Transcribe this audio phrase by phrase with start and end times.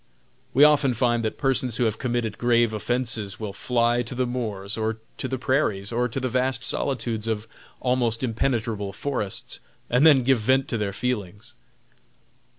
[0.55, 4.75] We often find that persons who have committed grave offenses will fly to the moors,
[4.75, 7.47] or to the prairies, or to the vast solitudes of
[7.81, 9.59] almost impenetrable forests,
[9.91, 11.53] and there give vent to their feelings.